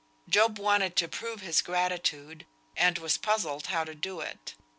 Job 0.27 0.57
wanted 0.57 0.95
to 0.95 1.07
prove 1.07 1.41
his 1.41 1.61
gratitude, 1.61 2.47
and 2.75 2.97
was 2.97 3.17
puzzled 3.17 3.67
how 3.67 3.83
to 3.83 3.93
do 3.93 4.19
it. 4.19 4.55